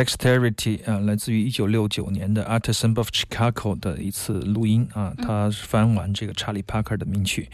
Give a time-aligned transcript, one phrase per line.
[0.00, 7.46] Dexterity 啊，来自于一九六九年的 Artisan of Chicago 的一次录音啊，他翻完这个查理帕克的名曲。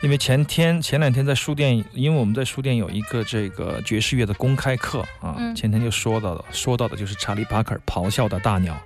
[0.00, 8.80] 因为前天前两天在书店，因为我们在书店有一个这个爵士乐的公开课啊，前天就说到了，说到的就是查理帕克咆哮的大鸟。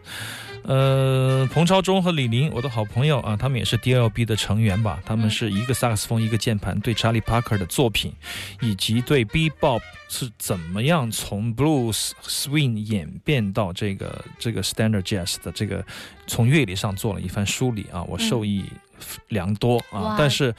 [0.64, 5.02] 呃，彭超忠和李林，我的好朋友啊，他们也是 D.L.B 的成员吧？
[5.04, 8.12] 他们是一个萨克斯风，一个键盘，对 Charlie Parker 的作品，
[8.60, 15.84] 以及对 B-Bop 是怎么样从 Blues Swing 演变到这个这个 Standard Jazz 的这个
[16.26, 18.64] 从乐理上做了一番梳理啊，我受益
[19.28, 20.54] 良多啊哇，但是。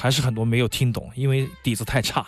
[0.00, 2.26] 还是很多没有听懂，因为底子太差。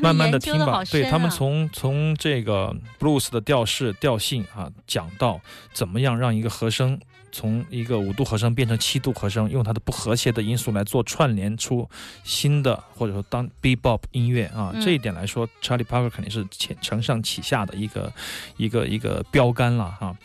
[0.00, 5.40] 慢慢的听吧，对他们啊从从这个 blues 的调式调性啊，讲到
[5.72, 6.98] 怎么样让一个和声
[7.30, 11.88] 从一个五度和声变成七度和声，用它的不和谐的因素来做串联出
[12.24, 18.12] 新的或者说当 bebop 音乐啊，嗯这一点来说，Charlie Parker 肯定是前承上启下的一个
[18.56, 20.16] 一个一个标杆了哈、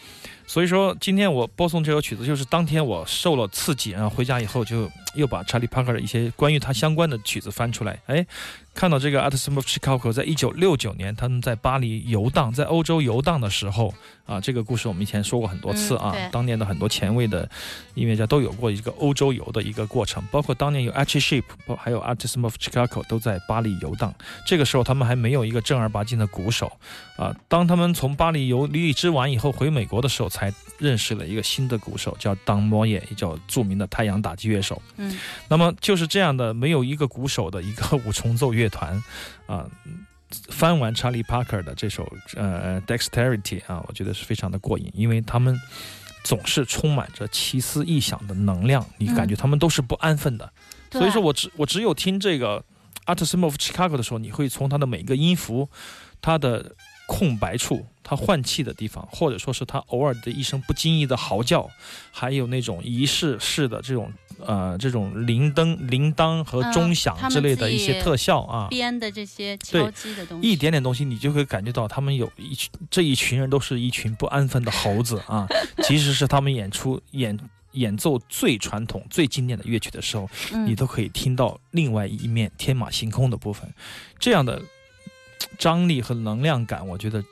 [0.50, 8.26] 所以说，今天我播送这首曲子，就是当天我受了刺激，然后回家以后就又把 Charlie Parker 的一些关于他相关的曲子翻出来，哎，
[8.74, 13.94] 看到这个 Artists of Chicago 在一九六九年他们在巴黎游荡，在欧洲游荡的时候
[14.26, 17.48] 啊，这个故事我们以前说过很多次啊，当年的很多前卫的
[17.94, 24.12] 音乐家都有过一个欧洲游的一个过程，包括当年有 Archie Sheep，包还有 Artists of Chicago 都在巴黎游荡。
[24.48, 26.72] 这个时候他们还没有一个正儿八经的鼓手
[27.18, 34.82] 啊，当他们从巴黎游离离之完以后回美国的时候，才认识了一个新的鼓手，叫 Don Moye，也叫著名的太阳打击乐手。
[34.96, 35.20] 嗯，
[35.50, 39.04] 那么就是这样的没有一个鼓手的一个五重奏乐团
[39.48, 39.66] 啊。
[40.50, 45.60] 翻完查理·帕克的这首呃《Dexterity》啊，我觉得是非常的过瘾，因为他们
[46.24, 50.54] 总是充满着奇思异想的能量，你感觉他们都是不安分的。
[50.92, 52.64] 对所以说我只我只有听这个
[53.12, 55.68] 《Artists of Chicago》的时候，你会从他的每个音符，
[56.22, 56.76] 他的
[57.10, 61.68] 空白处，他换气的地方，或者说是他偶尔的一声不经意的嚎叫，
[62.12, 64.14] 还有那种仪式式的这种
[64.46, 68.68] 呃这种铃灯、铃铛和嗯钟响之类的一些特效啊。
[68.70, 75.48] 编的这些敲击的东西，一点点东西，你就会感觉到他们有一群这一群人都是一群不安分的猴子啊！
[75.82, 77.36] 即使是他们演出演
[77.72, 83.68] 演奏最传统、最经典的乐曲的时候，嗯你都可以听到另外一面天马行空的部分，
[84.20, 84.64] 这样的嘖
[85.58, 87.24] 张力和能量感，我觉得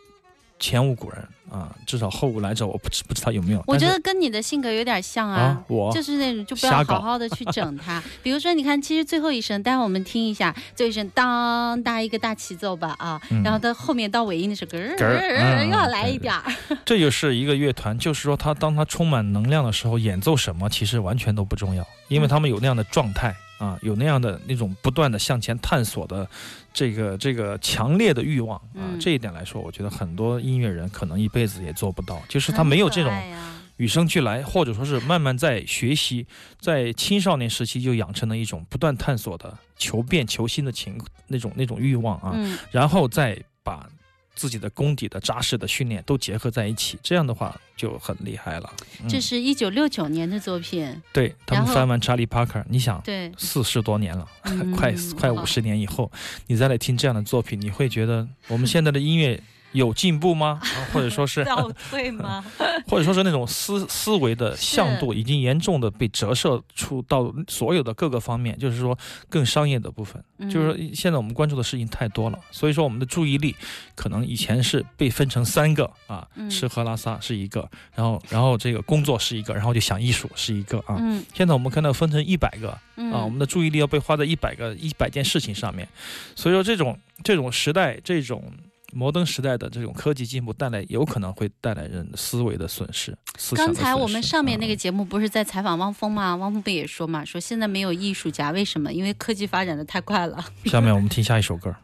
[0.60, 3.64] 前无古人啊，至少后无来者，我不知不知道有没有。
[3.68, 8.04] 我觉得跟你的性格有点像啊，我就是那种就不要好好的去整他。
[8.24, 16.44] 比如说，你看，其实最后一声，待会儿我们听一下，最后一声当搭一个大齐奏吧啊，嗯然后到后面到尾音的时候，又要来一点儿。
[16.84, 26.28] 这就是一个乐团，就是说他当他充满能量的时候，演奏什么其实完全都不重要，因为他们有那样的状态啊，有那样的那种不断的向前探索的
[26.78, 28.86] 这个这个强烈的欲望啊。
[28.94, 33.12] 嗯这一点来说，我觉得很多音乐人可能一辈子也做不到，就是他没有这种
[33.78, 36.28] 与生俱来，或者说是慢慢在学习，
[36.60, 42.32] 在青少年时期就养成了一种不断探索的求变求新的情那种那种欲望啊。
[42.36, 43.90] 嗯，然后再把
[44.38, 48.74] 自己的功底的扎实的训练都结合在一起，这样的话就很厉害了。
[49.02, 53.02] 嗯这是一九六九年的作品，对他们翻完查理·帕克，你想。
[53.02, 56.12] 对，四十多年了，嗯快快五十年以后，
[56.46, 59.42] 你再来听这样的作品，你会觉得我们现在的音乐
[59.78, 60.60] 有进步吗？
[60.62, 62.44] 啊 或者说是，倒退吗？
[62.88, 68.98] 或者说是那种思思维的向度已经严重的被折射出到所有的各个方面，就是说
[69.30, 70.22] 更商业的部分。
[70.40, 73.56] 嗯就是说现在我们关注的事情太多了，所以说我们的注意力
[73.96, 80.98] 可能以前是被分成三个啊，嗯吃喝拉撒是一个，然后然后这个工作是一个，然后就想艺术是一个啊。
[81.00, 85.88] 嗯现在我们看到分成一百个嗯啊，我们的注意力要被花在一百个一百件事情上面，
[86.36, 88.44] 所以说这种这种时代这种。
[88.94, 93.16] 摩登时代的这种科技进步带来，有可能会带来人思维的损失。
[93.56, 96.36] 刚才我们上面那个嗯节目不是在采访汪峰吗？
[96.36, 98.92] 汪峰不也说嘛，说现在没有艺术家，为什么？
[98.92, 100.44] 因为科技发展的太快了。
[100.66, 101.76] 下面我们听下一首歌。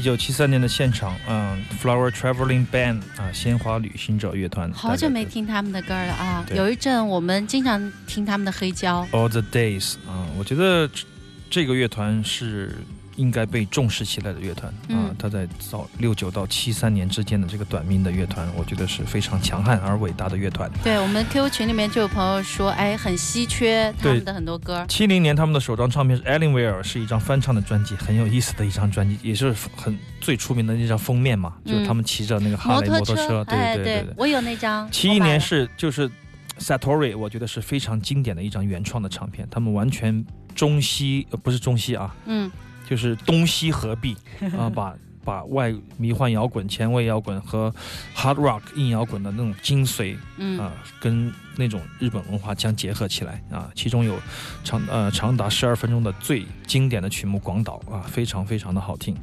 [0.00, 4.72] 九七三年的现场，嗯，Flower Traveling Band 啊，鲜花旅行者乐团。
[4.72, 6.44] 好久没听他们的歌了啊！
[6.54, 11.04] 有一阵我们经常听他们的黑胶，All the Days 啊，我觉得这
[11.48, 12.76] 这个乐团是
[13.16, 15.14] 应该被重视起来的乐团啊嗯。
[15.18, 20.70] 它在早六九到七三年之间的这个短命的乐团，我觉得是非常强悍而伟大的乐团。
[20.84, 24.84] 对我们 QQ 群里面就有朋友说，哎，很稀缺他们的很多歌。
[24.88, 34.14] 七零年他们的首张唱片是《Anywhere》，是一张翻唱的专辑，很有意思的一张专辑，也是很最出名的那张封面嘛，嗯就是他们骑着那个哈雷摩托车，对哎，对对对。
[34.18, 34.86] 我有那张。
[34.90, 36.10] 七一年是就是
[36.58, 40.22] Satori，我觉得是非常经典的一张原创的唱片，他们完全
[40.54, 42.50] 中西呃不是中西啊，嗯
[42.88, 44.16] 就是东西合璧
[44.58, 47.74] 啊， 把把外迷幻摇滚、前卫摇滚和
[48.14, 54.16] hard rock 硬摇滚的那种精髓嗯啊，跟那种日本文化相结合起来啊，其中有
[54.62, 59.16] 长呃长达十二分钟的最经典的曲目《广岛》啊，非常非常的好听。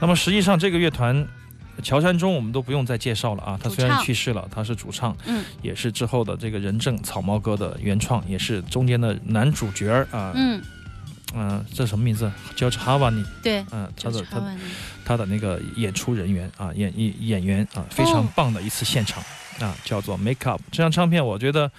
[0.00, 1.26] 那么实际上这个乐团。
[1.80, 10.60] 乔山中我们都不用再介绍了啊，他虽然去世了，他是主唱，嗯也是之后的这个人证草帽哥的原创，也是中间的男主角儿啊，嗯，
[11.34, 12.30] 嗯、这什么名字？
[12.56, 14.56] 叫查瓦尼，对，嗯、他的他
[15.04, 19.22] 他的那个演出人员啊，演演演员啊，非常哦棒的一次现场、
[19.60, 21.70] 啊，叫做 Make Up 这张唱片，我觉得。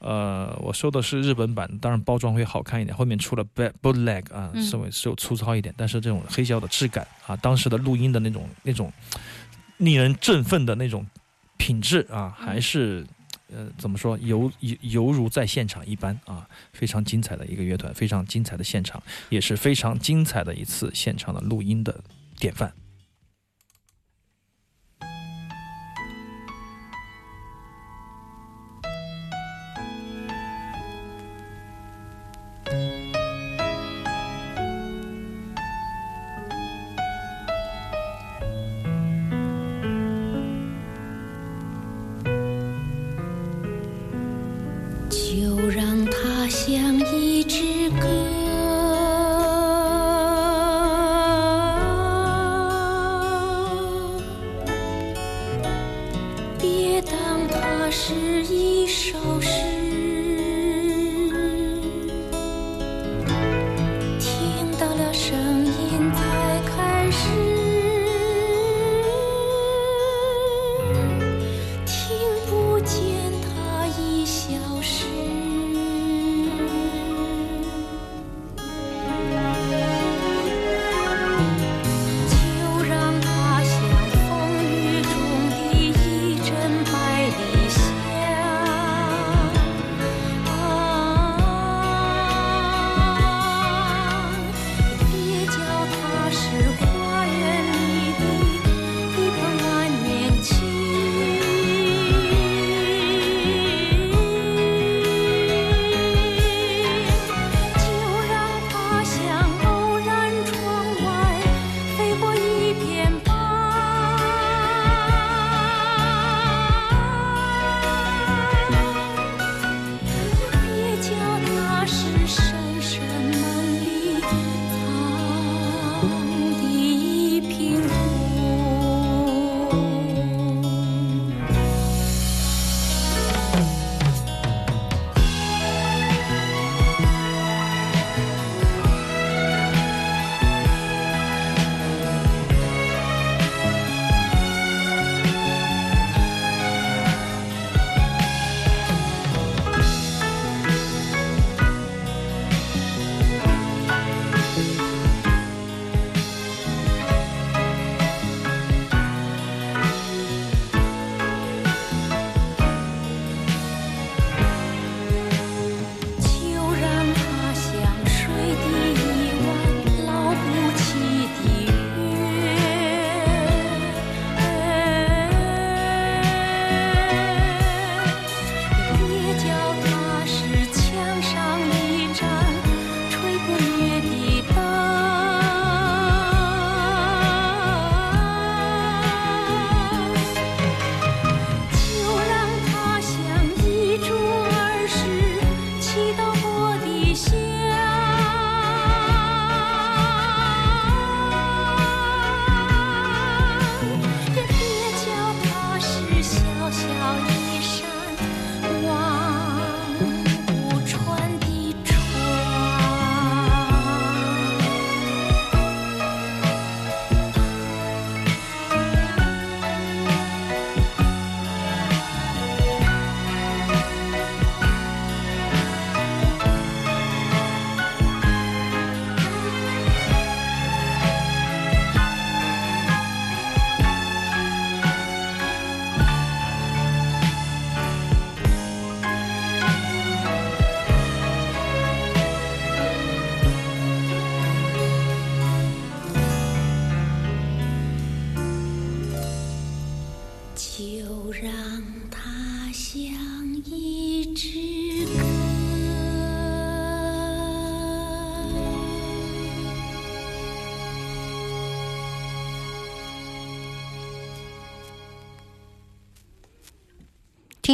[0.00, 2.94] 呃，我收的是日本版，当然包装会好看一点。
[2.94, 8.92] 后面出了 Bad Bootleg 啊，嗯稍微是有粗糙一点，但是这种黑胶的质感啊，当时的录音的那种那种
[9.78, 11.06] 令人振奋的那种
[11.56, 13.06] 品质啊，还是
[13.54, 22.02] 呃怎么说，犹犹犹如在现场一般啊，非常精彩的一个乐团，非常精彩的现场，也是非常精彩的一次现场的录音的
[22.38, 22.72] 典范。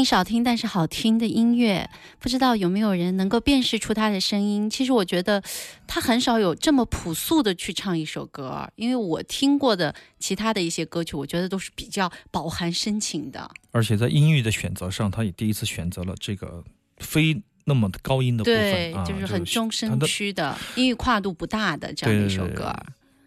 [0.01, 4.71] 听少听但是好听的音乐，不知道有没有人能够辨识出他的声音？
[4.71, 5.43] 其实我觉得
[5.87, 13.51] 他很少有这么朴素的去唱一首歌，因为我听过的其他的一些歌曲，我觉得都是比较饱含深情的。
[13.73, 16.65] 而且在音域的选择上，他也第一次选择了这个
[16.97, 22.75] 非那么高音的部对分，啊，，就是很中声区的，音域跨度不大的这样的一首歌，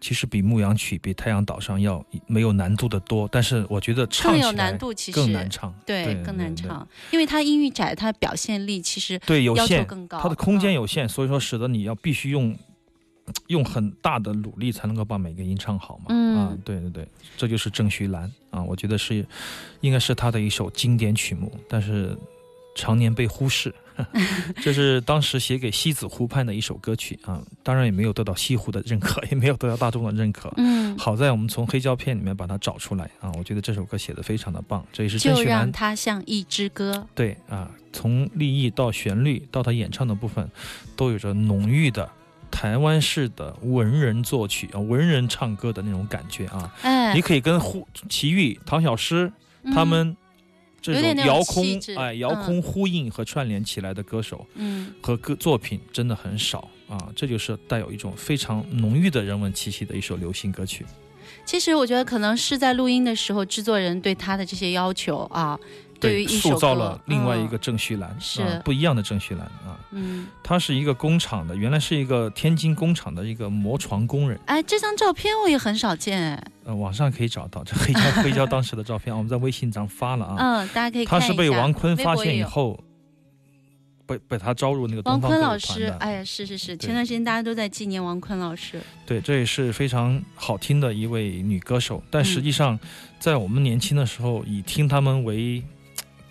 [0.04, 5.16] 其实比《牧羊曲》比《太阳岛上》要没有难度的多，但是我觉得唱更有起来难度，其实。
[5.18, 6.54] 更难唱，对，更难。
[6.54, 10.74] 唱，因为它音域窄，它表现力其实对，有限，更高，它的空间嗯。
[10.74, 12.54] 有限，所以说使得你要必须用
[13.46, 16.04] 用很大的努力才能够把每个音唱好嘛。
[16.10, 16.36] 嗯。
[16.36, 19.26] 啊，对对对，这就是郑绪岚啊，我觉得是
[19.80, 22.14] 应该是他的一首经典曲目，但是
[22.74, 23.74] 常年被忽视。
[24.62, 30.52] 这是当时写给西子湖畔的一首歌曲啊，当然也没有得到西湖的认可，也没有得到大众的认可。
[30.56, 40.48] 嗯，好在我们从黑胶片里面把它找出来啊，我觉得这首歌写的非常的棒，这也是郑就让它像一支歌，对啊，从立意到旋律到他演唱的部分，
[40.96, 42.10] 都有着浓郁的
[42.50, 46.72] 台湾式的文人作曲啊，文人唱歌的那种感觉啊。
[46.82, 49.32] 哎，你可以跟胡齐豫、唐小诗
[49.74, 50.16] 他嗯们
[50.92, 60.84] 这种种遥空气质哎遥空呼应和串联起来的歌手嗯和歌作品真的很少啊，这就是带有一种非常浓郁的人文气息的一首流行歌曲。
[61.46, 65.58] 其实我觉得可能是在录音的时候，制作人对他的这些要求啊，
[66.00, 69.78] 对塑造了另外一个嗯郑绪岚，是啊不一样的郑绪岚啊。
[69.92, 74.38] 嗯，他是一个工厂的，原来是一个天津工厂的一个磨床工人。
[74.46, 80.36] 哎，这张照片我也很少见，哎，呃，网上可以找到这黑胶 黑胶当时的照片，我们在微信上发了啊。
[80.38, 81.04] 嗯，大家可以。
[81.04, 82.82] 他是被王坤发现以后，
[84.06, 85.86] 被被他招入那个王坤老师。
[86.00, 88.80] 哎呀，是是是，前段时间大家都在纪念王坤老师。
[89.06, 92.02] 对，这也是非常好听的一位女歌手。
[92.10, 92.78] 但嗯实际上，
[93.20, 95.64] 在我们年轻的时候，以听他们为嗯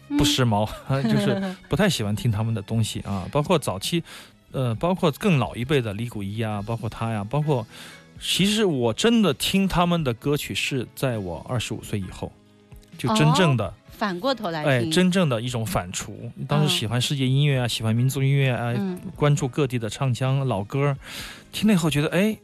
[0.10, 0.68] 不时髦，
[1.04, 3.28] 就是 不太喜欢听他们的东西啊。
[3.32, 4.04] 包括早期，
[4.52, 7.66] 呃，包括更老一辈的李谷一啊，包括他呀，包括，
[8.20, 12.32] 其实我真的听他们的歌曲是在我二十五岁以后，
[12.98, 13.74] 就真正的。
[13.96, 16.12] 反过头来哎，真正的一种反刍。
[16.48, 20.98] 当时喜欢世界音乐啊，喜欢民族音乐啊，嗯关注各地的唱腔老歌，
[21.52, 22.36] 听了以后觉得，哎，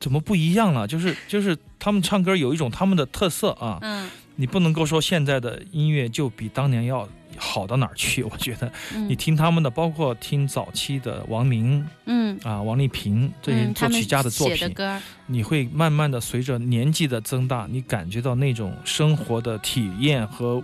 [0.00, 0.86] 怎么不一样了？
[0.86, 8.22] 就是就是他们唱歌有一种他们的特色啊，嗯你不能够说现在的音乐就比当年要好到哪儿去。
[8.30, 14.72] 我觉得嗯你听他们的，包括听早期的王明嗯啊、王丽萍这些作曲家的作品，
[15.26, 20.62] 你会慢慢的随着年纪的增大，你感觉到那种生活的体验和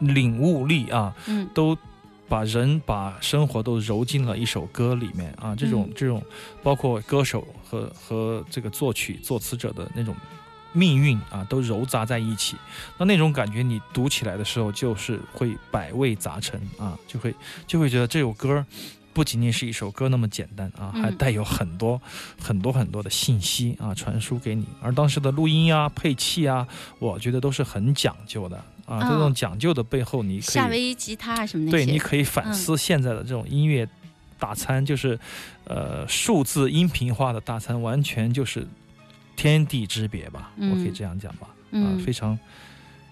[0.00, 1.76] 领悟力啊，嗯都
[2.28, 5.56] 把人把生活都揉进了一首歌里面啊。
[5.56, 6.22] 这种嗯这种，
[6.62, 10.14] 包括歌手和和这个作曲作词者的那种
[10.72, 12.56] 命运啊，都揉杂在一起。
[12.98, 17.34] 那那种感觉，你读起来的时候，就是会百味杂陈啊，就会
[17.66, 18.64] 就会觉得这首歌。
[19.14, 22.00] 不仅仅是一首歌那么简单啊，嗯还带有很多、
[22.40, 24.64] 很多很多的信息啊传输给你。
[24.80, 26.64] 而当时的录音啊、配器啊，
[27.00, 29.00] 我觉得都是很讲究的啊。
[29.00, 33.88] 这种嗯讲究的背后，你可以夏威夷吉他什么那对，你可以反思现在的这种音乐
[34.38, 35.18] 大餐，就是
[35.64, 38.64] 呃数字音频化的大餐，完全就是
[39.38, 42.36] 天地之别吧，嗯我可以这样讲吧，啊、嗯非常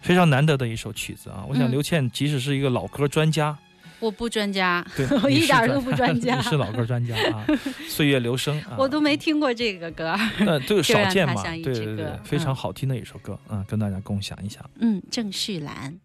[0.02, 1.44] 非常难得的一首曲子啊。
[1.48, 3.56] 我想嗯刘倩即使是一个老歌专家，
[4.00, 7.46] 我不专家，对 我一点都不专家 你是老歌专家啊，
[7.88, 10.14] 岁月留声啊，我都没听过这个歌。
[10.40, 14.58] 那这个就少见嘛，对对对，非常嗯好听的一首歌啊，跟大家共享一下。
[14.80, 15.98] 嗯，郑绪岚。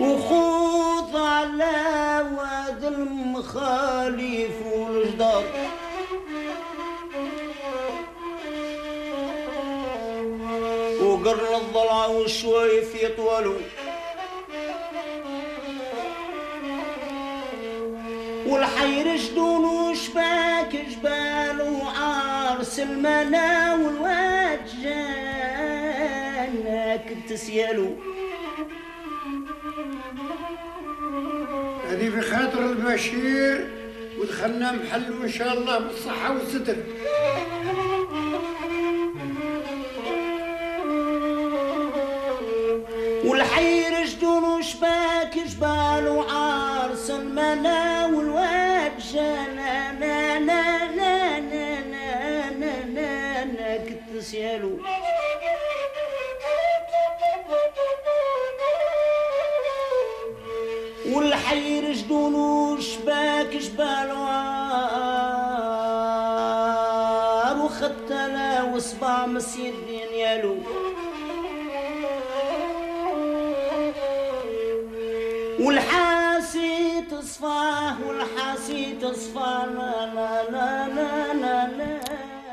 [0.00, 5.44] وخوض على واد المخاليف والجدار
[11.02, 13.58] وقرن الضلع والشويف يطولوا.
[18.46, 21.74] والحي رشدون وشباك جبال
[22.64, 27.32] سلمانا والواد جانا كنت
[31.90, 33.68] هذه بخاطر البشير
[34.18, 36.76] ودخلنا محل وان شاء الله بالصحة والستر.
[43.24, 53.44] والحير جدون وشباك جبال وعار سلمانا والواد جانا نا نا نا نا نا نا نا
[53.44, 53.78] نا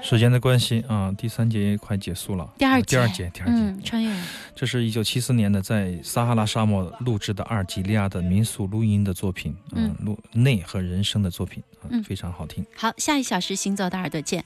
[0.03, 2.49] 时间的关系啊，第三节快结束了。
[2.57, 4.13] 第二节第二节，第二节，嗯，穿越，
[4.53, 12.65] 这是一九七四年的在撒哈拉沙漠录制的阿尔及利亚的民俗录音的作品，嗯，录内和人声的作品，啊嗯非常好听。
[12.75, 14.43] 好，下一小时行走的耳朵见。